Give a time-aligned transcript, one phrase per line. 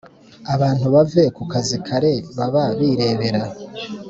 [0.53, 3.41] abantu bave ku kazi kare baba birebera